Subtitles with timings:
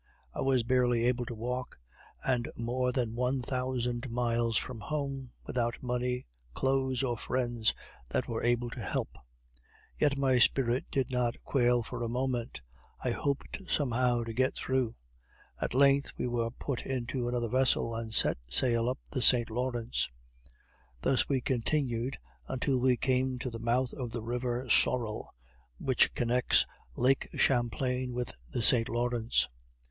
[0.33, 1.77] I was barely able to walk,
[2.25, 7.75] and more than one thousand miles from home, without money, clothes, or friends
[8.09, 9.15] that were able to help;
[9.99, 12.61] yet my spirit did not quail for a moment,
[13.03, 14.95] I hoped somehow to get through.
[15.61, 19.51] At length we were put into another vessel, and set sail up the St.
[19.51, 20.09] Lawrence.
[21.01, 25.27] Thus we continued until we came to the mouth of the river Sorrell,
[25.77, 26.65] which connects
[26.95, 28.89] lake Champlain with the St.
[28.89, 29.47] Lawrence.